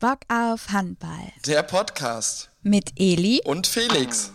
[0.00, 1.32] Bock auf Handball.
[1.44, 4.32] Der Podcast Mit Eli und Felix.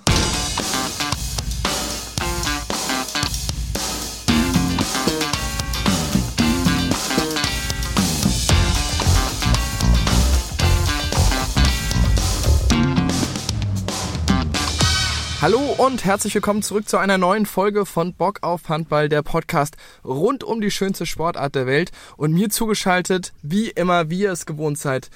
[15.43, 19.75] Hallo und herzlich willkommen zurück zu einer neuen Folge von Bock auf Handball, der Podcast
[20.03, 21.91] rund um die schönste Sportart der Welt.
[22.17, 25.09] Und mir zugeschaltet, wie immer, wie ihr es gewohnt seid,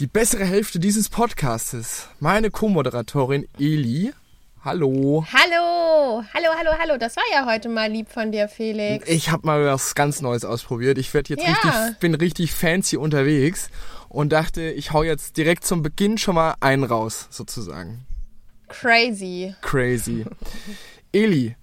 [0.00, 4.12] die bessere Hälfte dieses Podcastes, meine Co-Moderatorin Eli.
[4.62, 5.24] Hallo.
[5.32, 6.96] Hallo, hallo, hallo, hallo.
[6.98, 9.08] Das war ja heute mal lieb von dir, Felix.
[9.08, 10.98] Ich habe mal was ganz Neues ausprobiert.
[10.98, 11.52] Ich werde jetzt Ja.
[11.52, 13.70] richtig, bin richtig fancy unterwegs
[14.08, 18.04] und dachte, ich hau jetzt direkt zum Beginn schon mal einen raus, sozusagen.
[18.68, 19.54] Crazy.
[19.62, 20.24] Crazy.
[21.12, 21.54] Eli,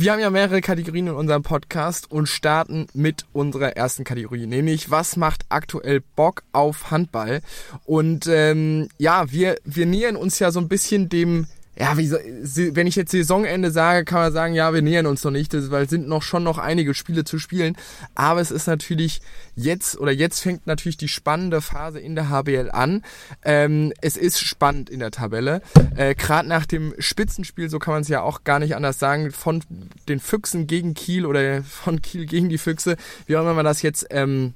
[0.00, 4.92] wir haben ja mehrere Kategorien in unserem Podcast und starten mit unserer ersten Kategorie, nämlich
[4.92, 7.40] was macht aktuell Bock auf Handball?
[7.84, 11.48] Und ähm, ja, wir, wir nähern uns ja so ein bisschen dem,
[11.80, 15.30] ja, wie, wenn ich jetzt Saisonende sage, kann man sagen, ja, wir nähern uns noch
[15.30, 17.76] nicht, weil es sind noch schon noch einige Spiele zu spielen.
[18.16, 19.20] Aber es ist natürlich
[19.54, 23.02] jetzt oder jetzt fängt natürlich die spannende Phase in der HBL an.
[23.44, 25.62] Ähm, es ist spannend in der Tabelle.
[25.94, 29.30] Äh, Gerade nach dem Spitzenspiel, so kann man es ja auch gar nicht anders sagen,
[29.30, 29.62] von
[30.08, 33.82] den Füchsen gegen Kiel oder von Kiel gegen die Füchse, wie auch immer man das
[33.82, 34.54] jetzt ähm,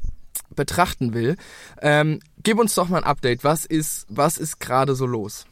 [0.57, 1.37] betrachten will.
[1.81, 3.45] Ähm, gib uns doch mal ein Update.
[3.45, 5.47] Was ist, was ist gerade so los?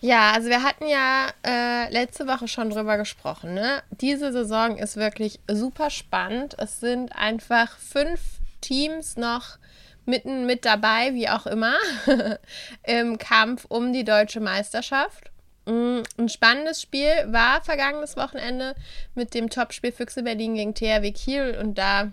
[0.00, 3.54] Ja, also wir hatten ja äh, letzte Woche schon drüber gesprochen.
[3.54, 3.82] Ne?
[3.90, 6.54] Diese Saison ist wirklich super spannend.
[6.58, 8.20] Es sind einfach fünf
[8.60, 9.58] Teams noch
[10.04, 11.74] mitten mit dabei, wie auch immer,
[12.84, 15.30] im Kampf um die deutsche Meisterschaft.
[15.66, 18.74] Mm, Ein spannendes Spiel war vergangenes Wochenende
[19.14, 22.12] mit dem Topspiel Füchse Berlin gegen THW Kiel und da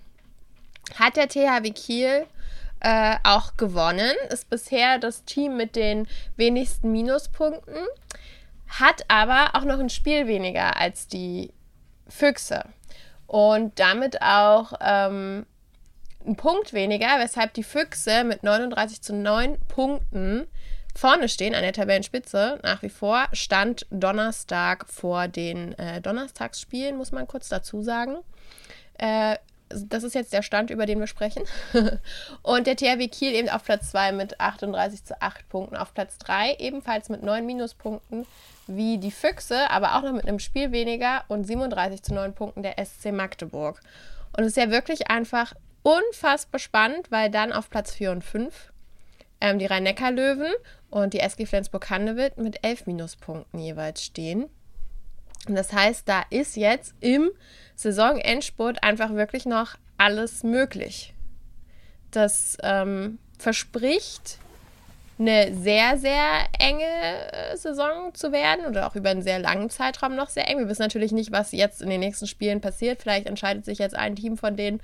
[0.97, 2.25] hat der THW Kiel
[2.83, 7.87] äh, auch gewonnen, ist bisher das Team mit den wenigsten Minuspunkten,
[8.67, 11.53] hat aber auch noch ein Spiel weniger als die
[12.07, 12.63] Füchse
[13.25, 15.45] und damit auch ähm,
[16.25, 20.47] einen Punkt weniger, weshalb die Füchse mit 39 zu 9 Punkten
[20.95, 23.27] vorne stehen an der Tabellenspitze nach wie vor.
[23.31, 28.17] Stand Donnerstag vor den äh, Donnerstagsspielen, muss man kurz dazu sagen.
[28.97, 29.37] Äh,
[29.87, 31.43] das ist jetzt der Stand, über den wir sprechen.
[32.41, 35.75] Und der THW Kiel eben auf Platz 2 mit 38 zu 8 Punkten.
[35.75, 38.25] Auf Platz 3 ebenfalls mit 9 Minuspunkten
[38.67, 42.63] wie die Füchse, aber auch noch mit einem Spiel weniger und 37 zu 9 Punkten
[42.63, 43.81] der SC Magdeburg.
[44.35, 48.71] Und es ist ja wirklich einfach unfassbar spannend, weil dann auf Platz 4 und 5
[49.41, 50.53] ähm, die Rhein-Neckar-Löwen
[50.89, 54.49] und die SG Flensburg-Handewitt mit 11 Minuspunkten jeweils stehen.
[55.47, 57.31] Und das heißt, da ist jetzt im
[57.75, 61.13] Saisonendspurt einfach wirklich noch alles möglich.
[62.11, 64.37] Das ähm, verspricht
[65.19, 70.15] eine sehr, sehr enge äh, Saison zu werden oder auch über einen sehr langen Zeitraum
[70.15, 70.59] noch sehr eng.
[70.59, 73.01] Wir wissen natürlich nicht, was jetzt in den nächsten Spielen passiert.
[73.01, 74.81] Vielleicht entscheidet sich jetzt ein Team von denen,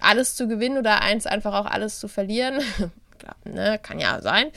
[0.00, 2.60] alles zu gewinnen oder eins einfach auch alles zu verlieren.
[3.18, 3.78] Klar, ne?
[3.82, 4.48] Kann ja sein.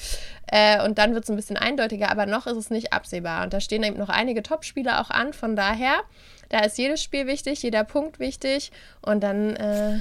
[0.52, 3.44] Äh, und dann wird es ein bisschen eindeutiger, aber noch ist es nicht absehbar.
[3.44, 5.34] Und da stehen eben noch einige Top-Spieler auch an.
[5.34, 6.02] Von daher,
[6.50, 8.72] da ist jedes Spiel wichtig, jeder Punkt wichtig.
[9.02, 10.00] Und dann äh,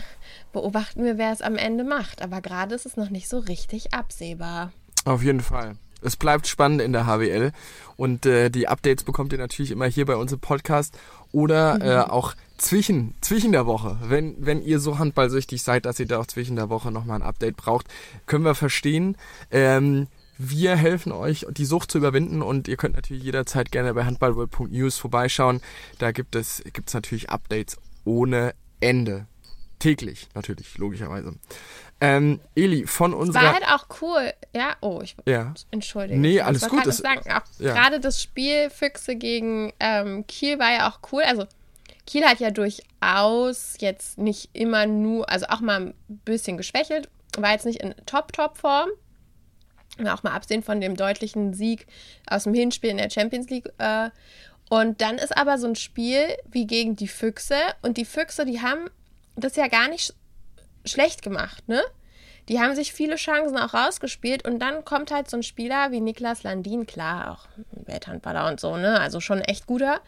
[0.52, 2.22] beobachten wir, wer es am Ende macht.
[2.22, 4.72] Aber gerade ist es noch nicht so richtig absehbar.
[5.04, 5.74] Auf jeden Fall.
[6.00, 7.50] Es bleibt spannend in der HWL
[7.96, 10.96] und äh, die Updates bekommt ihr natürlich immer hier bei uns im Podcast
[11.32, 13.98] oder äh, auch zwischen, zwischen der Woche.
[14.04, 17.26] Wenn, wenn ihr so handballsüchtig seid, dass ihr da auch zwischen der Woche nochmal ein
[17.26, 17.88] Update braucht,
[18.26, 19.16] können wir verstehen.
[19.50, 20.06] Ähm,
[20.38, 24.96] wir helfen euch, die Sucht zu überwinden und ihr könnt natürlich jederzeit gerne bei handballworld.news
[24.96, 25.60] vorbeischauen.
[25.98, 29.26] Da gibt es gibt's natürlich Updates ohne Ende.
[29.80, 31.34] Täglich, natürlich, logischerweise.
[32.00, 33.52] Ähm, Eli, von War unserer...
[33.52, 34.32] halt auch cool.
[34.54, 35.54] Ja, oh, ich Ja.
[35.70, 36.18] entschuldige.
[36.18, 37.74] Nee, alles gut, das- sagen, auch ja.
[37.74, 41.22] gerade das Spiel Füchse gegen ähm, Kiel war ja auch cool.
[41.22, 41.46] Also
[42.06, 45.94] Kiel hat ja durchaus jetzt nicht immer nur, also auch mal ein
[46.24, 48.88] bisschen geschwächelt, war jetzt nicht in Top-Top-Form.
[50.06, 51.86] Auch mal absehen von dem deutlichen Sieg
[52.28, 53.70] aus dem Hinspiel in der Champions League.
[53.78, 54.10] Äh,
[54.70, 57.56] und dann ist aber so ein Spiel wie gegen die Füchse.
[57.82, 58.90] Und die Füchse, die haben
[59.36, 60.12] das ja gar nicht sch
[60.84, 61.82] schlecht gemacht, ne?
[62.48, 66.00] Die haben sich viele Chancen auch rausgespielt und dann kommt halt so ein Spieler wie
[66.00, 68.98] Niklas Landin, klar, auch Welthandballer und so, ne?
[68.98, 70.00] Also schon echt guter.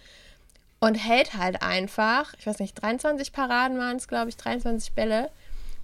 [0.79, 5.31] Und hält halt einfach, ich weiß nicht, 23 Paraden waren es, glaube ich, 23 Bälle.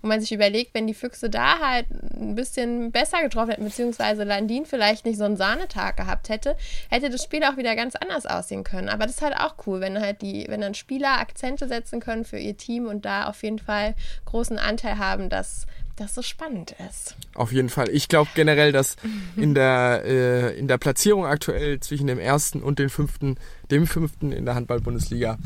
[0.02, 4.24] Und man sich überlegt, wenn die Füchse da halt ein bisschen besser getroffen hätten, beziehungsweise
[4.24, 6.56] Landin vielleicht nicht so einen Sahnetag gehabt hätte,
[6.90, 8.88] hätte das Spiel auch wieder ganz anders aussehen können.
[8.88, 12.24] Aber das ist halt auch cool, wenn halt die, wenn dann Spieler Akzente setzen können
[12.24, 13.94] für ihr Team und da auf jeden Fall
[14.26, 15.66] großen Anteil haben, dass
[15.96, 17.16] das so spannend ist.
[17.34, 17.88] Auf jeden Fall.
[17.88, 18.96] Ich glaube generell, dass
[19.36, 23.36] in der, äh, in der Platzierung aktuell zwischen dem ersten und dem fünften,
[23.70, 25.38] dem fünften in der Handball-Bundesliga,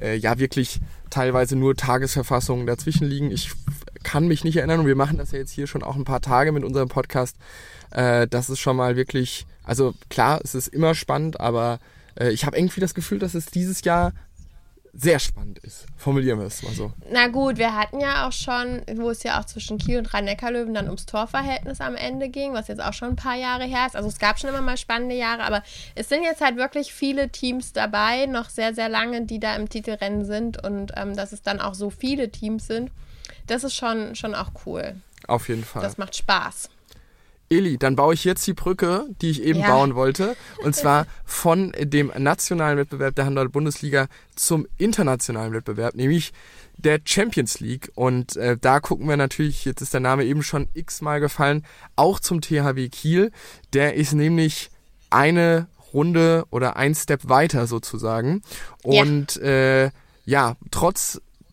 [0.00, 3.30] äh, ja wirklich teilweise nur Tagesverfassungen dazwischen liegen.
[3.30, 3.50] Ich
[4.02, 6.20] kann mich nicht erinnern und wir machen das ja jetzt hier schon auch ein paar
[6.20, 7.36] Tage mit unserem Podcast.
[7.90, 11.78] Äh, das ist schon mal wirklich, also klar, es ist immer spannend, aber
[12.18, 14.12] äh, ich habe irgendwie das Gefühl, dass es dieses Jahr
[14.92, 15.86] sehr spannend ist.
[15.96, 16.92] Formulieren wir es mal so.
[17.12, 20.74] Na gut, wir hatten ja auch schon, wo es ja auch zwischen Kiel und Rhein-Neckar-Löwen
[20.74, 23.94] dann ums Torverhältnis am Ende ging, was jetzt auch schon ein paar Jahre her ist.
[23.94, 25.62] Also es gab schon immer mal spannende Jahre, aber
[25.94, 29.68] es sind jetzt halt wirklich viele Teams dabei, noch sehr, sehr lange, die da im
[29.68, 32.90] Titelrennen sind und ähm, dass es dann auch so viele Teams sind,
[33.48, 34.94] das ist schon, schon auch cool.
[35.26, 35.82] Auf jeden Fall.
[35.82, 36.70] Das macht Spaß.
[37.50, 39.68] Eli, dann baue ich jetzt die Brücke, die ich eben Ja.
[39.70, 40.36] bauen wollte.
[40.62, 44.06] Und zwar von dem nationalen Wettbewerb der Handball-Bundesliga
[44.36, 46.32] zum internationalen Wettbewerb, nämlich
[46.76, 47.90] der Champions League.
[47.94, 51.64] Und äh, da gucken wir natürlich, jetzt ist der Name eben schon x-mal gefallen,
[51.96, 53.32] auch zum THW Kiel.
[53.72, 54.70] Der ist nämlich
[55.10, 58.42] eine Runde oder ein Step weiter sozusagen.
[58.84, 59.02] Ja.
[59.02, 59.90] Und äh,
[60.26, 60.56] ja,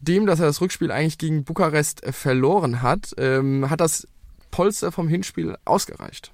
[0.06, 4.08] trotzdem, dass er das Rückspiel eigentlich gegen Bukarest äh, verloren hat, ähm, hat das
[4.52, 6.32] Polster vom Hinspiel ausgereicht.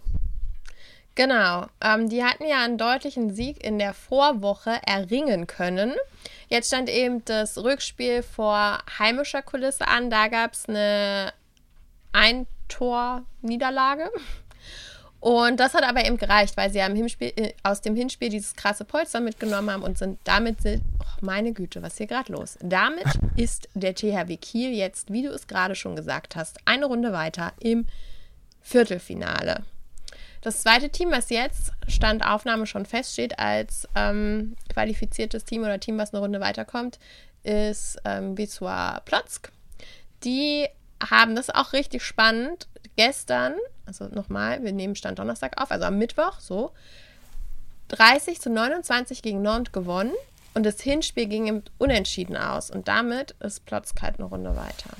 [1.15, 1.67] Genau.
[1.81, 5.93] Ähm, die hatten ja einen deutlichen Sieg in der Vorwoche erringen können.
[6.49, 10.09] Jetzt stand eben das Rückspiel vor heimischer Kulisse an.
[10.09, 11.33] Da gab es eine
[12.11, 14.09] Ein-Tor-Niederlage.
[15.21, 18.55] Und das hat aber eben gereicht, weil sie ja Hinspiel, äh, aus dem Hinspiel dieses
[18.55, 22.33] krasse Polster mitgenommen haben und sind damit sind, oh, meine Güte, was ist hier gerade
[22.33, 22.57] los?
[22.59, 27.13] Damit ist der THW Kiel jetzt, wie du es gerade schon gesagt hast, eine Runde
[27.13, 27.85] weiter im
[28.61, 29.63] Viertelfinale.
[30.41, 35.99] Das zweite Team, was jetzt Stand Aufnahme schon feststeht als ähm, qualifiziertes Team oder Team,
[35.99, 36.97] was eine Runde weiterkommt,
[37.43, 39.51] ist ähm, Wisła Plotzk.
[40.23, 40.67] Die
[41.09, 42.67] haben das auch richtig spannend.
[43.05, 43.55] Gestern,
[43.85, 46.71] also nochmal, wir nehmen Stand Donnerstag auf, also am Mittwoch, so,
[47.87, 50.13] 30 zu 29 gegen Nantes gewonnen
[50.53, 54.91] und das Hinspiel ging im Unentschieden aus und damit ist Plotzk halt eine Runde weiter.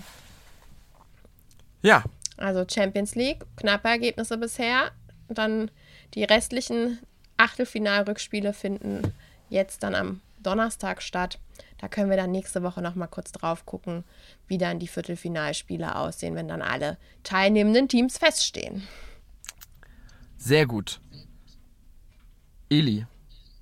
[1.83, 2.03] Ja,
[2.37, 4.91] Also Champions League, knappe Ergebnisse bisher.
[5.29, 5.69] Dann
[6.15, 6.99] die restlichen
[7.37, 9.13] Achtelfinalrückspiele finden
[9.49, 11.37] jetzt dann am Donnerstag statt.
[11.77, 14.03] Da können wir dann nächste Woche noch mal kurz drauf gucken,
[14.47, 18.87] wie dann die Viertelfinalspiele aussehen, wenn dann alle teilnehmenden Teams feststehen.
[20.37, 20.99] sehr gut.
[22.69, 23.05] Eli,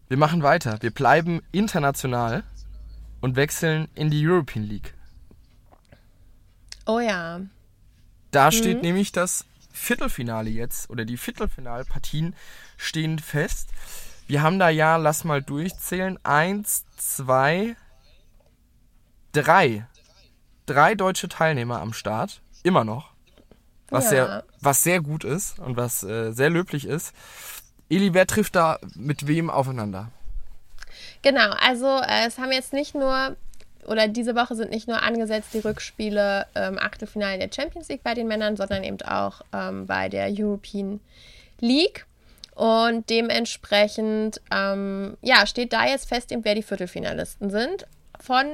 [0.07, 0.77] wir machen weiter.
[0.81, 2.43] Wir bleiben international
[3.21, 4.93] und wechseln in die European League.
[6.85, 7.41] Oh ja.
[8.31, 12.35] Da steht nämlich das Viertelfinale jetzt oder die Viertelfinalpartien
[12.77, 13.69] stehen fest.
[14.27, 17.75] Wir haben da ja, lass mal durchzählen, eins, zwei,
[19.33, 19.85] drei.
[20.65, 22.41] Drei deutsche Teilnehmer am Start.
[22.63, 23.11] Immer noch.
[23.89, 24.09] Was, Ja.
[24.09, 27.13] sehr, was sehr gut ist und was äh, sehr löblich ist.
[27.89, 30.11] Eli, wer trifft da mit wem aufeinander?
[31.23, 33.35] Genau, also äh, es haben jetzt nicht nur,
[33.85, 38.13] oder diese Woche sind nicht nur angesetzt die Rückspiele ähm, Achtelfinale der Champions League bei
[38.13, 40.99] den Männern, sondern eben auch ähm, bei der European
[41.59, 42.05] League.
[42.53, 47.87] Und dementsprechend, ähm, ja, steht da jetzt fest, eben, wer die Viertelfinalisten sind.
[48.19, 48.45] Von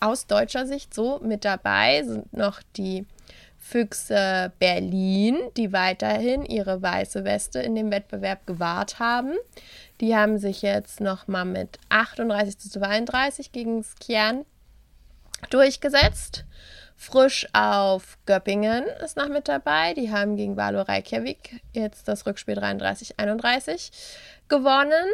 [0.00, 3.06] aus deutscher Sicht so mit dabei sind noch die
[3.56, 9.34] Füchse Berlin, die weiterhin ihre weiße Weste in dem Wettbewerb gewahrt haben.
[10.00, 14.44] Die haben sich jetzt nochmal mit 38 zu 32 gegen Skjern
[15.50, 16.44] durchgesetzt.
[16.96, 19.94] Frisch auf Göppingen ist noch mit dabei.
[19.94, 23.90] Die haben gegen Valo Reykjavik jetzt das Rückspiel 33-31
[24.48, 25.06] gewonnen.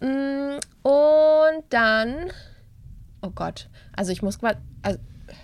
[0.00, 2.30] Mm, Und dann,
[3.22, 4.98] oh Gott, also ich muss gerade, also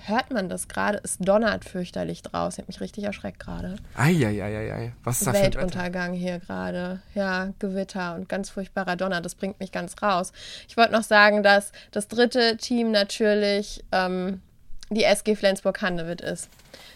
[0.07, 1.01] hört man das gerade?
[1.03, 2.61] Es donnert fürchterlich draußen.
[2.61, 3.77] Ich habe mich richtig erschreckt gerade.
[3.95, 5.61] Eieieiei, was ist das für ein Wetter?
[5.61, 7.01] Weltuntergang hier gerade.
[7.15, 9.21] Ja, Gewitter und ganz furchtbarer Donner.
[9.21, 10.33] Das bringt mich ganz raus.
[10.69, 14.43] Ich wollte noch sagen, dass das dritte Team natürlich ähm,
[14.91, 16.49] die SG Flensburg-Handewitt ist.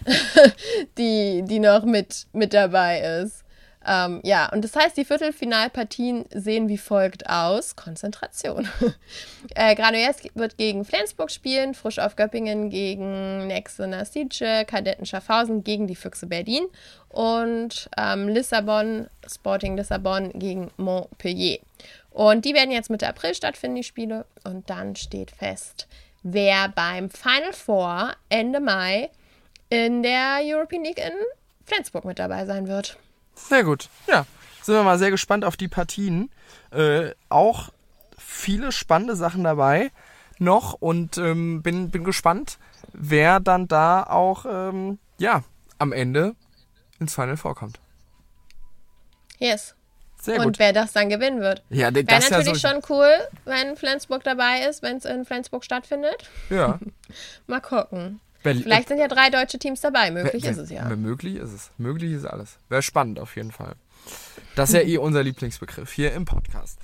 [0.98, 3.44] die, die noch mit, mit dabei ist.
[3.86, 7.76] Ähm, ja, und das heißt, die Viertelfinalpartien sehen wie folgt aus.
[7.76, 8.68] Konzentration.
[9.54, 15.86] äh, Granollers wird gegen Flensburg spielen, Frisch auf Göppingen gegen Nexe Nasice, Kadetten Schaffhausen gegen
[15.86, 16.64] die Füchse Berlin
[17.08, 21.58] und ähm, Lissabon, Sporting Lissabon gegen Montpellier.
[22.10, 24.26] Und die werden jetzt Mitte April stattfinden, die Spiele.
[24.44, 25.88] Und dann steht fest,
[26.22, 29.10] wer beim Final Four Ende Mai
[29.70, 31.12] in der European League in
[31.64, 32.98] Flensburg mit dabei sein wird.
[33.34, 33.88] Sehr gut.
[34.06, 34.26] Ja,
[34.62, 36.30] sind wir mal sehr gespannt auf die Partien.
[36.70, 37.70] Äh, auch
[38.18, 39.90] viele spannende Sachen dabei
[40.38, 42.58] noch und ähm, bin, bin gespannt,
[42.92, 45.44] wer dann da auch ähm, ja,
[45.78, 46.34] am Ende
[46.98, 47.80] ins Final vorkommt.
[49.38, 49.74] Yes.
[50.20, 50.58] Sehr Und gut.
[50.60, 51.64] wer das dann gewinnen wird.
[51.68, 53.10] Ja, Wäre ist ja natürlich so, schon cool,
[53.44, 56.30] wenn Flensburg dabei ist, wenn es in Flensburg stattfindet.
[56.48, 56.78] Ja.
[57.48, 58.20] Mal gucken.
[58.42, 60.10] Berlin- Vielleicht sind ja drei deutsche Teams dabei.
[60.10, 60.84] Möglich ist es ja.
[60.88, 61.70] Möglich ist es.
[61.78, 62.58] Möglich ist alles.
[62.68, 63.74] Wäre spannend auf jeden Fall.
[64.56, 66.78] Das ist ja eh unser Lieblingsbegriff hier im Podcast.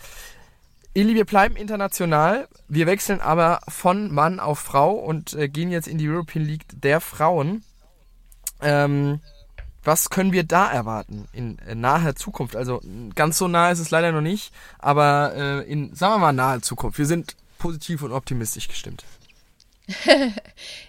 [0.94, 2.48] Eli, wir bleiben international.
[2.68, 6.64] Wir wechseln aber von Mann auf Frau und äh, gehen jetzt in die European League
[6.72, 7.62] der Frauen.
[8.60, 9.20] Ähm,
[9.84, 12.56] was können wir da erwarten in äh, naher Zukunft?
[12.56, 12.80] Also
[13.14, 16.62] ganz so nah ist es leider noch nicht, aber äh, in, sagen wir mal, naher
[16.62, 16.98] Zukunft.
[16.98, 19.04] Wir sind positiv und optimistisch gestimmt.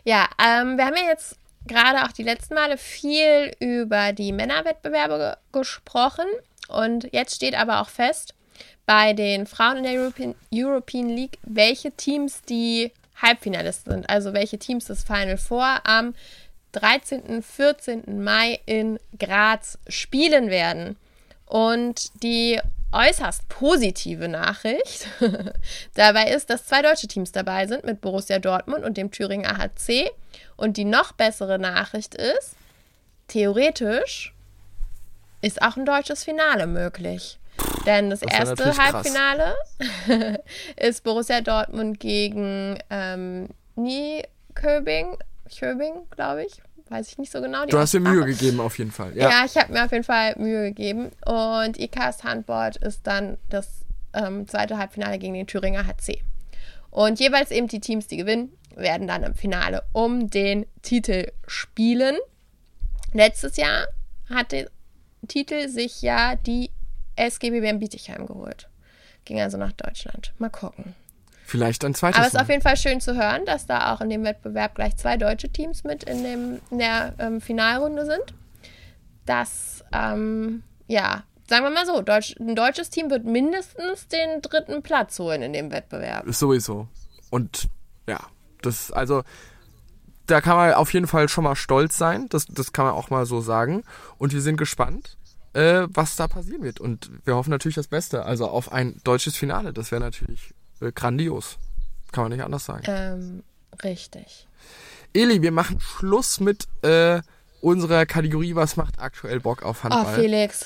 [0.04, 5.18] Ja, ähm, wir haben ja jetzt gerade auch die letzten Male viel über die Männerwettbewerbe
[5.18, 6.26] ge gesprochen.
[6.68, 8.34] Und jetzt steht aber auch fest,
[8.86, 12.92] bei den Frauen in der European, European League, welche Teams die
[13.22, 14.10] Halbfinalisten sind.
[14.10, 16.14] Also welche Teams das Final Four am
[16.72, 17.42] 13.
[17.42, 18.24] 14.
[18.24, 20.98] Mai in Graz spielen werden.
[21.46, 22.60] Und die
[22.92, 25.08] äußerst positive Nachricht
[25.94, 30.12] dabei ist, dass zwei deutsche Teams dabei sind mit Borussia Dortmund und dem Thüringen AHC.
[30.56, 32.56] Und die noch bessere Nachricht ist,
[33.28, 34.34] theoretisch
[35.42, 37.40] ist auch ein deutsches Finale möglich.
[37.86, 38.78] Denn das, Das erste.
[38.78, 39.56] Halbfinale
[40.76, 45.18] ist Borussia Dortmund gegen ähm, Nieköbing,
[45.58, 46.62] Köbing, glaube ich.
[46.90, 47.66] Weiß ich nicht so genau.
[47.66, 49.16] die Du hast dir Mühe gegeben auf jeden Fall.
[49.16, 49.46] Ja, Ja.
[49.46, 51.12] ich habe mir auf jeden Fall Mühe gegeben.
[51.26, 56.22] Und ICAS Handboard ist dann das ähm, zweite Halbfinale gegen den Thüringer HC.
[56.90, 62.18] Und jeweils eben die Teams, die gewinnen, werden dann im Finale um den Titel spielen.
[63.14, 63.88] Letztes Jahr
[64.30, 64.68] hat den
[65.28, 66.72] Titel sich ja die
[67.16, 68.68] SGB Bern Bietigheim geholt.
[69.26, 70.34] Ging also nach Deutschland.
[70.40, 70.96] Mal gucken.
[71.50, 74.02] Vielleicht ein zweites Aber es ist auf jeden Fall schön zu hören, dass da auch
[74.02, 78.36] in dem Wettbewerb gleich zwei deutsche Teams mit in, dem, in der ähm, Finalrunde sind.
[79.26, 84.84] Das, ähm, ja, sagen wir mal so, Deutsch, ein deutsches Team wird mindestens den dritten
[84.84, 86.24] Platz holen in dem Wettbewerb.
[86.28, 86.88] Sowieso.
[87.32, 87.68] Und
[88.08, 88.20] ja,
[88.62, 89.24] das, also,
[90.28, 92.28] da kann man auf jeden Fall schon mal stolz sein.
[92.30, 93.84] Das, das kann man auch mal so sagen.
[94.20, 95.18] Und wir sind gespannt,
[95.54, 96.80] äh, was da passieren wird.
[96.80, 98.24] Und wir hoffen natürlich das Beste.
[98.24, 99.74] Also auf ein deutsches Finale.
[99.74, 100.54] Das wäre natürlich
[100.96, 101.58] grandios.
[102.12, 102.84] Kann man nicht anders sagen.
[102.88, 103.44] Ähm,
[103.84, 104.48] richtig.
[105.14, 107.22] Eli, wir machen Schluss mit äh,
[107.62, 110.16] unserer Kategorie Was macht aktuell Bock auf Oh, Handball?
[110.16, 110.66] Felix.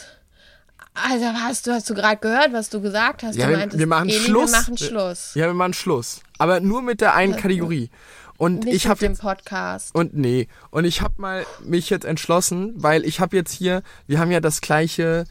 [0.94, 3.36] Also hast du, hast du gerade gehört, was du gesagt hast?
[3.36, 4.52] Ja, du wir- meintest, wir machen Eli, Schluss.
[4.52, 5.32] Wir machen Schluss.
[5.36, 6.22] Ja, wir machen Schluss.
[6.38, 7.90] Aber nur mit der einen Kategorie.
[8.38, 9.96] Und Nicht ich habe jetzt Podcast.
[9.96, 10.48] Und nee.
[10.70, 14.40] Und ich habe mal mich jetzt entschlossen, weil ich habe jetzt hier, wir haben ja
[14.40, 15.24] das gleiche,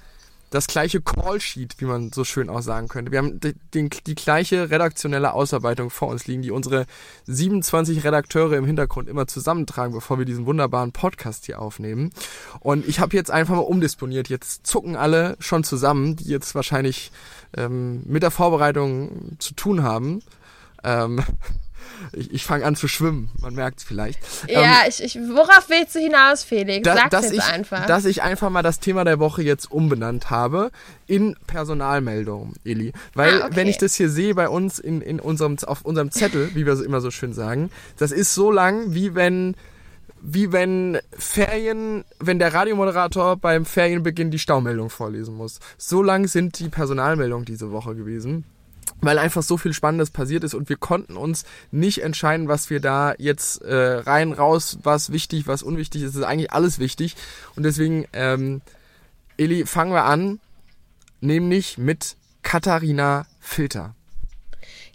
[0.53, 3.11] das gleiche Callsheet, wie man so schön auch sagen könnte.
[3.11, 6.85] Wir haben die, den, die gleiche redaktionelle Ausarbeitung vor uns liegen, die unsere
[7.25, 12.11] 27 Redakteure im Hintergrund immer zusammentragen, bevor wir diesen wunderbaren Podcast hier aufnehmen.
[12.61, 14.29] Und ich habe jetzt einfach mal umdisponiert.
[14.29, 17.13] Jetzt zucken alle schon zusammen, die jetzt wahrscheinlich
[17.57, 20.23] ähm, mit der Vorbereitung zu tun haben.
[20.85, 21.23] Ähm,
[22.13, 24.19] ich ich fange an zu schwimmen, man merkt es vielleicht.
[24.49, 26.85] Ähm, Ja, ich, ich, worauf willst du hinaus, Felix?
[26.85, 27.87] da, Sag's dass, jetzt ich, einfach.
[27.87, 30.71] dass ich einfach mal das Thema der Woche jetzt umbenannt habe
[31.07, 32.93] in Personalmeldung, Eli.
[33.15, 33.57] Weil Ah, okay.
[33.57, 36.77] wenn ich das hier sehe bei uns in, in unserem, auf unserem Zettel, wie wir
[36.77, 39.55] so immer so schön sagen, das ist so lang, wie wenn
[40.25, 45.59] wie wenn Ferien, wenn der Radiomoderator beim Ferienbeginn die Staumeldung vorlesen muss.
[45.79, 48.45] So lang sind die Personalmeldungen diese Woche gewesen
[49.03, 52.81] weil einfach so viel Spannendes passiert ist und wir konnten uns nicht entscheiden, was wir
[52.81, 56.11] da jetzt äh, rein, raus, was wichtig, was unwichtig ist.
[56.11, 57.17] Es ist eigentlich alles wichtig.
[57.57, 58.63] Und deswegen, ähm,
[59.37, 60.41] Eli, fangen wir an,
[61.21, 63.95] nämlich mit Katharina Filter.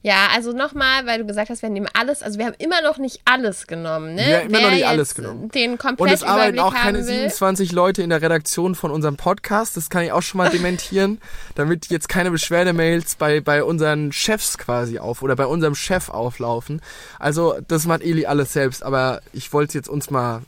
[0.07, 2.97] Ja, also nochmal, weil du gesagt hast, wir nehmen alles, also wir haben immer noch
[2.97, 4.25] nicht alles genommen, ne?
[4.25, 5.49] Wir haben immer Wer noch nicht alles genommen.
[5.49, 7.03] Den Und komplett es arbeiten auch keine will.
[7.03, 9.75] 27 Leute in der Redaktion von unserem Podcast.
[9.75, 11.19] Das kann ich auch schon mal dementieren,
[11.55, 16.81] damit jetzt keine Beschwerdemails bei, bei unseren Chefs quasi auf oder bei unserem Chef auflaufen.
[17.19, 20.41] Also das macht Eli alles selbst, aber ich wollte es jetzt uns mal,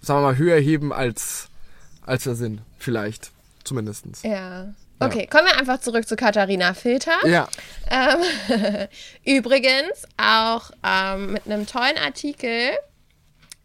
[0.00, 1.48] sagen wir mal, höher heben als,
[2.06, 2.62] als wir sind.
[2.78, 3.30] Vielleicht.
[3.62, 4.22] Zumindestens.
[4.22, 4.68] Ja.
[4.98, 7.26] Okay, kommen wir einfach zurück zu Katharina Filter.
[7.26, 7.48] Ja.
[7.90, 8.88] Ähm,
[9.24, 12.70] übrigens auch ähm, mit einem tollen Artikel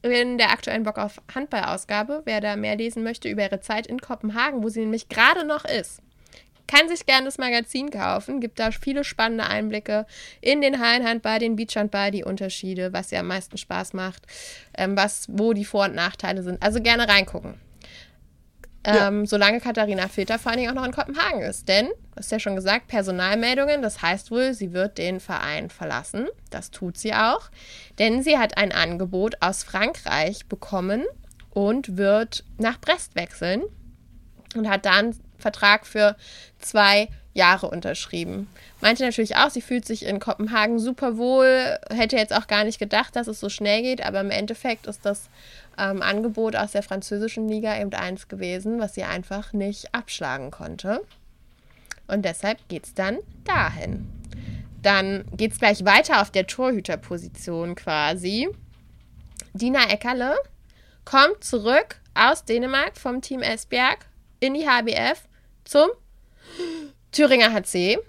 [0.02, 4.00] in der aktuellen Bock auf Handball-Ausgabe, wer da mehr lesen möchte über ihre Zeit in
[4.00, 6.02] Kopenhagen, wo sie nämlich gerade noch ist.
[6.68, 10.06] Kann sich gerne das Magazin kaufen, gibt da viele spannende Einblicke
[10.40, 14.26] in den Hallenhandball, den Beachhandball, die Unterschiede, was ihr am meisten Spaß macht,
[14.78, 16.64] ähm, was, wo die Vor- und Nachteile sind.
[16.64, 17.60] Also gerne reingucken.
[18.86, 19.08] Ja.
[19.08, 21.68] Ähm, solange Katharina Filter vor allen Dingen auch noch in Kopenhagen ist.
[21.68, 26.28] Denn, das ist ja schon gesagt, Personalmeldungen, das heißt wohl, sie wird den Verein verlassen.
[26.50, 27.52] Das tut sie auch.
[28.00, 31.06] Denn sie hat ein Angebot aus Frankreich bekommen
[31.52, 33.62] und wird nach Brest wechseln
[34.56, 36.16] und hat dann Vertrag für
[36.60, 38.48] zwei Jahre unterschrieben.
[38.82, 42.80] Meinte natürlich auch, sie fühlt sich in Kopenhagen super wohl, hätte jetzt auch gar nicht
[42.80, 45.30] gedacht, dass es so schnell geht, aber im Endeffekt ist das
[45.78, 51.01] ähm, Angebot aus der französischen Liga eben eins gewesen, was sie einfach nicht abschlagen konnte.
[52.08, 54.08] Und deshalb geht es dann dahin.
[54.82, 58.50] Dann geht es gleich weiter auf der Torhüterposition quasi.
[59.54, 60.36] Dina Eckerle
[61.06, 64.06] kommt zurück aus Dänemark vom Team Esbjerg
[64.40, 65.28] in die HBF
[65.63, 65.90] zum
[67.12, 68.00] Thüringer HC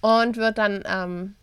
[0.00, 1.34] und wird dann ähm,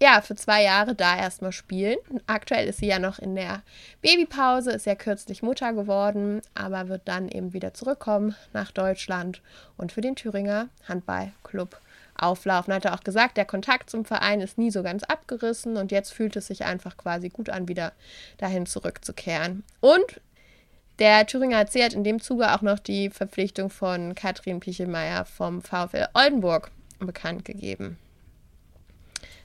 [0.00, 1.98] ja für zwei Jahre da erstmal spielen.
[2.26, 3.62] Aktuell ist sie ja noch in der
[4.00, 9.42] Babypause, ist ja kürzlich Mutter geworden, aber wird dann eben wieder zurückkommen nach Deutschland
[9.76, 11.80] und für den Thüringer Handballclub
[12.16, 12.74] auflaufen.
[12.74, 16.12] Hat er auch gesagt, der Kontakt zum Verein ist nie so ganz abgerissen und jetzt
[16.12, 17.92] fühlt es sich einfach quasi gut an, wieder
[18.38, 19.64] dahin zurückzukehren.
[19.80, 20.20] Und
[20.98, 25.62] der Thüringer HC hat in dem Zuge auch noch die Verpflichtung von Katrin Pichelmeier vom
[25.62, 27.98] VfL Oldenburg bekannt gegeben.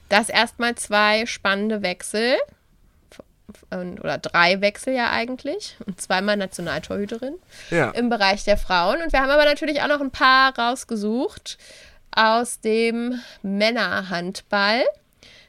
[0.08, 2.36] Das erstmal zwei spannende Wechsel
[3.70, 7.34] oder drei Wechsel ja eigentlich und zweimal Nationaltorhüterin
[7.70, 7.90] Ja.
[7.90, 9.00] im Bereich der Frauen.
[9.02, 11.58] Und wir haben aber natürlich auch noch ein paar rausgesucht
[12.14, 14.82] aus dem Männerhandball.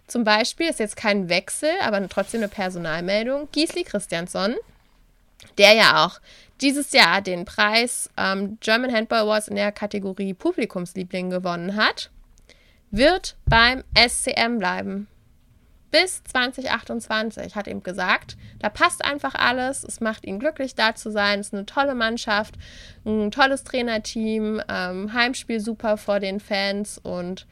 [0.07, 3.49] Zum Beispiel ist jetzt kein Wechsel, aber trotzdem eine Personalmeldung.
[3.51, 4.55] Gisli Christiansson,
[5.57, 6.19] der ja auch
[6.61, 12.11] dieses Jahr den Preis ähm, German Handball Awards in der Kategorie Publikumsliebling gewonnen hat,
[12.95, 15.07] wird beim SCM bleiben.
[15.91, 18.35] Bis 2028, hat ihm gesagt.
[18.59, 19.83] Da passt einfach alles.
[19.83, 21.39] Es macht ihn glücklich, da zu sein.
[21.39, 22.55] Es ist eine tolle Mannschaft,
[23.05, 27.47] ein tolles Trainerteam, ähm, Heimspiel super vor den Fans und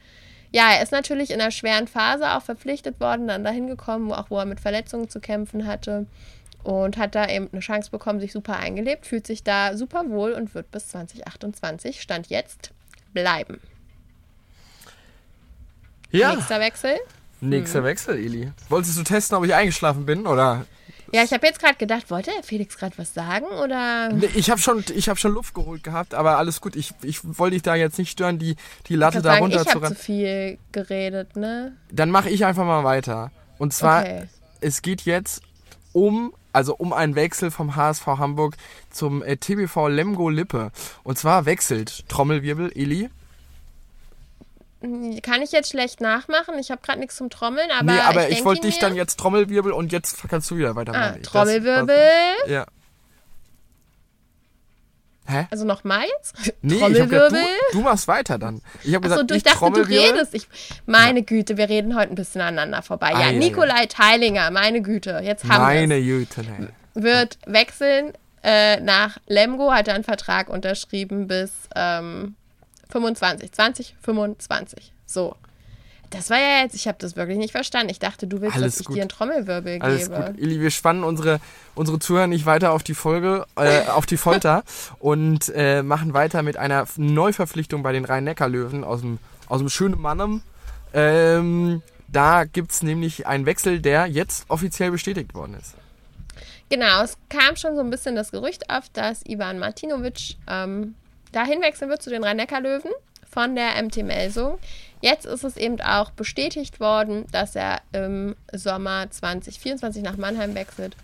[0.50, 4.14] ja, er ist natürlich in einer schweren Phase auch verpflichtet worden, dann dahin gekommen, wo
[4.14, 6.06] auch wo er mit Verletzungen zu kämpfen hatte
[6.62, 10.30] und hat da eben eine Chance bekommen, sich super eingelebt, fühlt sich da super wohl
[10.30, 12.70] und wird bis 2028 Stand jetzt
[13.12, 13.60] bleiben.
[16.18, 16.96] Ja, Nächster Wechsel.
[17.40, 17.84] nächster Hm.
[17.84, 18.52] Wechsel, Eli.
[18.68, 20.64] Wolltest du testen, ob ich eingeschlafen bin oder?
[21.12, 24.08] Ja, ich habe jetzt gerade gedacht, wollte der Felix gerade was sagen oder?
[24.12, 26.74] Nee, ich habe schon, ich habe schon Luft geholt gehabt, aber alles gut.
[26.76, 28.56] Ich, ich wollte dich da jetzt nicht stören, die,
[28.88, 31.76] die Latte Ich da sagen, ich runter zu habe zu viel geredet, ne?
[31.92, 33.30] Dann mache ich einfach mal weiter.
[33.58, 34.24] Und zwar, Okay.
[34.60, 35.42] es geht jetzt
[35.92, 38.56] um, also um einen Wechsel vom HSV Hamburg
[38.90, 40.72] zum äh, TBV Lemgo Lippe.
[41.04, 43.10] Und zwar wechselt Trommelwirbel Eli.
[45.22, 46.58] Kann ich jetzt schlecht nachmachen?
[46.58, 48.80] Ich habe gerade nichts zum Trommeln, aber nee, aber ich, ich, wollte dich mir.
[48.82, 51.14] dann jetzt Trommelwirbel und jetzt kannst du wieder weitermachen.
[51.14, 51.86] Ah, Das- Trommelwirbel.
[52.42, 52.66] Das, ja.
[55.26, 55.46] Hä?
[55.50, 56.52] Also nochmal jetzt?
[56.60, 57.42] Nee, hab gedacht, Trommelwirbel.
[57.72, 58.60] du, du machst weiter dann.
[58.82, 60.10] Ich habe gesagt, du, ich dachte, du Trommelwirbel.
[60.10, 60.34] redest.
[60.34, 60.48] Ich,
[60.84, 63.10] meine Güte, wir reden heute ein bisschen aneinander vorbei.
[63.12, 63.32] Ja, Ei, ei, ei.
[63.38, 66.68] Nikolai Teilinger, meine Güte, jetzt haben Meine wir Güte, nee.
[66.94, 72.36] Wird wechseln äh, nach Lemgo, hat er einen Vertrag unterschrieben bis ähm,
[72.90, 74.92] 25, 2025.
[75.06, 75.36] So.
[76.10, 77.90] Das war ja jetzt, ich habe das wirklich nicht verstanden.
[77.90, 78.96] Ich dachte, du willst, Alles dass ich gut.
[78.96, 80.26] dir einen Trommelwirbel Alles gebe.
[80.26, 80.38] gut.
[80.38, 81.40] Ili, wir spannen unsere,
[81.74, 84.62] unsere Zuhörer nicht weiter auf die Folge, äh, auf die Folter
[85.00, 89.18] und äh, machen weiter mit einer Neuverpflichtung bei den Rhein-Neckar-Löwen aus dem,
[89.48, 90.42] aus dem schönen Mannem.
[90.92, 95.74] Ähm, da gibt's nämlich einen Wechsel, der jetzt offiziell bestätigt worden ist.
[96.68, 100.94] Genau, es kam schon so ein bisschen das Gerücht auf, dass Ivan Martinovic ähm,
[101.34, 102.92] dahin wechseln wird zu den Rhein-Neckar-Löwen
[103.28, 104.58] von der MT Melsung.
[105.00, 110.96] Jetzt ist es eben auch bestätigt worden, dass er im Sommer 2024 nach Mannheim wechselt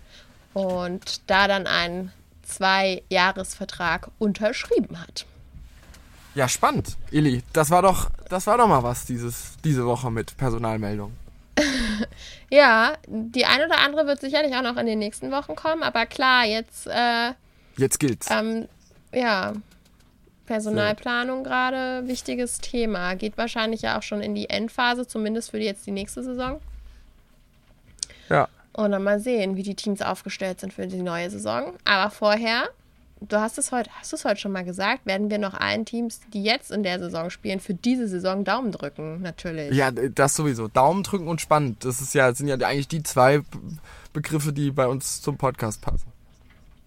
[0.53, 2.11] und da dann einen
[2.43, 5.25] Zwei-Jahres-Vertrag unterschrieben hat.
[6.33, 6.97] Ja, spannend.
[7.11, 11.13] Ili, das war doch, das war doch mal was dieses, diese Woche mit Personalmeldung.
[12.49, 16.05] Ja, die eine oder andere wird sicherlich auch noch in den nächsten Wochen kommen, aber
[16.05, 17.31] klar, jetzt äh,
[17.77, 18.27] Jetzt gilt's.
[18.29, 18.67] Ähm,
[19.13, 19.53] ja,
[20.51, 23.15] Personalplanung gerade, wichtiges Thema.
[23.15, 26.59] Geht wahrscheinlich ja auch schon in die Endphase, zumindest für die jetzt die nächste Saison.
[28.29, 28.49] Ja.
[28.73, 31.73] Und dann mal sehen, wie die Teams aufgestellt sind für die neue Saison.
[31.85, 32.63] Aber vorher,
[33.21, 35.85] du hast es heute, hast du es heute schon mal gesagt, werden wir noch allen
[35.85, 39.73] Teams, die jetzt in der Saison spielen, für diese Saison Daumen drücken, natürlich.
[39.73, 40.67] Ja, das sowieso.
[40.67, 41.85] Daumen drücken und spannend.
[41.85, 43.45] Das ist ja, sind ja eigentlich die zwei Be-
[44.11, 46.11] Begriffe, die bei uns zum Podcast passen.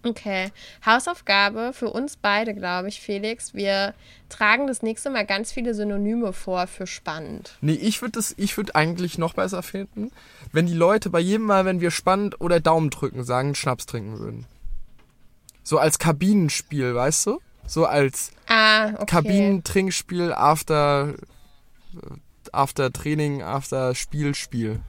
[0.04, 0.50] Okay.
[0.84, 3.54] Hausaufgabe für uns beide, glaube ich, Felix.
[3.54, 3.94] Wir
[4.28, 7.56] tragen das nächste Mal ganz viele Synonyme vor für spannend.
[7.60, 10.10] Nee, ich würde das, ich würde eigentlich noch besser finden,
[10.52, 14.18] wenn die Leute bei jedem Mal, wenn wir spannend oder Daumen drücken sagen, Schnaps trinken
[14.18, 14.46] würden.
[15.62, 17.40] So als Kabinenspiel, weißt du?
[17.66, 19.06] So als Ah, okay.
[19.06, 21.14] Kabinentrinkspiel after,
[22.52, 24.80] after Training, after Spiel, Spiel.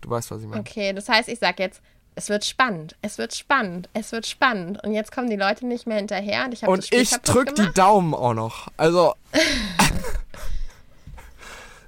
[0.00, 0.60] Du weißt, was ich meine.
[0.60, 1.80] Okay, das heißt, ich sag jetzt
[2.14, 4.82] es wird spannend, es wird spannend, es wird spannend.
[4.84, 7.72] Und jetzt kommen die Leute nicht mehr hinterher und ich Und ich drück die.
[7.72, 8.68] Daumen auch noch.
[8.76, 9.14] Also,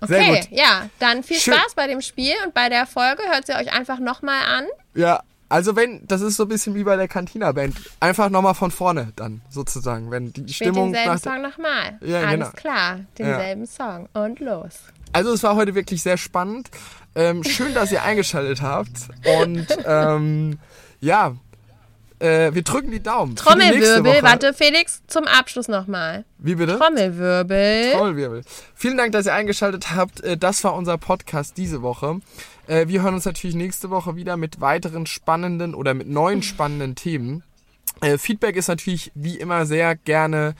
[0.00, 1.54] Okay, ja, dann viel Schön.
[1.54, 4.66] Spaß bei dem Spiel und bei der Folge hört sie euch einfach nochmal an.
[4.94, 5.22] ja.
[5.50, 7.76] Also wenn, das ist so ein bisschen wie bei der Cantina-Band.
[8.00, 10.10] Einfach nochmal von vorne dann, sozusagen.
[10.10, 11.98] Wenn die Spielt Stimmung denselben Song nochmal.
[12.00, 12.50] Ja, Alles genau.
[12.56, 14.08] klar, denselben Song.
[14.14, 14.72] Und los.
[15.12, 16.70] Also es war heute wirklich sehr spannend.
[17.14, 18.90] Ähm, schön, dass ihr eingeschaltet habt.
[19.40, 20.58] Und ähm,
[21.00, 21.36] ja,
[22.18, 23.34] äh, wir drücken die Daumen.
[23.34, 26.24] die Trommelwirbel, warte, Felix, zum Abschluss nochmal.
[26.38, 26.78] Wie bitte?
[26.78, 27.92] Trommelwirbel.
[27.92, 28.42] Trommelwirbel.
[28.74, 30.22] Vielen Dank, dass ihr eingeschaltet habt.
[30.22, 32.20] Äh, Das war unser Podcast diese Woche.
[32.66, 36.94] Äh, Wir hören uns natürlich nächste Woche wieder mit weiteren spannenden oder mit neuen spannenden
[36.94, 37.42] Themen.
[38.00, 40.54] Äh, Feedback ist natürlich wie immer sehr gerne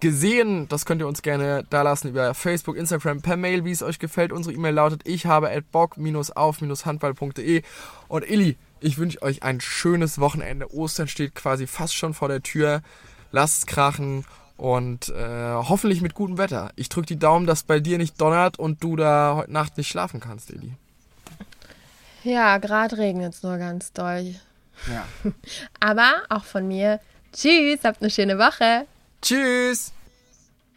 [0.00, 0.68] gesehen.
[0.68, 3.98] Das könnt ihr uns gerne da lassen über Facebook, Instagram, per Mail, wie es euch
[3.98, 4.32] gefällt.
[4.32, 7.62] Unsere E-Mail lautet ich habe at bock-auf-handball.de
[8.08, 10.72] und Illy, ich wünsche euch ein schönes Wochenende.
[10.72, 12.82] Ostern steht quasi fast schon vor der Tür.
[13.32, 14.24] Lasst's krachen
[14.56, 16.70] und äh, hoffentlich mit gutem Wetter.
[16.76, 19.88] Ich drück die Daumen, dass bei dir nicht donnert und du da heute Nacht nicht
[19.88, 20.74] schlafen kannst, Illy.
[22.22, 24.34] Ja, gerade regnet es nur ganz doll.
[24.92, 25.06] Ja.
[25.80, 27.00] Aber auch von mir.
[27.32, 28.86] Tschüss, habt eine schöne Woche.
[29.22, 29.92] Tschüss!